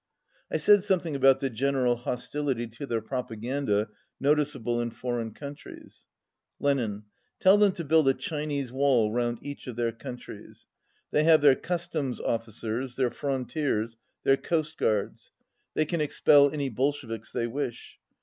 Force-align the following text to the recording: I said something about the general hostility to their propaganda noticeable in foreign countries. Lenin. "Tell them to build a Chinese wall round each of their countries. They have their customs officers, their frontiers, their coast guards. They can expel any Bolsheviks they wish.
I 0.51 0.57
said 0.57 0.83
something 0.83 1.15
about 1.15 1.41
the 1.41 1.49
general 1.51 1.95
hostility 1.95 2.65
to 2.65 2.87
their 2.87 3.01
propaganda 3.01 3.89
noticeable 4.19 4.81
in 4.81 4.89
foreign 4.89 5.31
countries. 5.31 6.07
Lenin. 6.59 7.03
"Tell 7.39 7.55
them 7.55 7.71
to 7.73 7.83
build 7.83 8.07
a 8.09 8.15
Chinese 8.15 8.71
wall 8.71 9.11
round 9.11 9.37
each 9.43 9.67
of 9.67 9.75
their 9.75 9.91
countries. 9.91 10.65
They 11.11 11.23
have 11.25 11.41
their 11.41 11.53
customs 11.55 12.19
officers, 12.19 12.95
their 12.95 13.11
frontiers, 13.11 13.95
their 14.23 14.37
coast 14.37 14.79
guards. 14.79 15.31
They 15.75 15.85
can 15.85 16.01
expel 16.01 16.49
any 16.51 16.69
Bolsheviks 16.71 17.31
they 17.31 17.45
wish. 17.45 17.99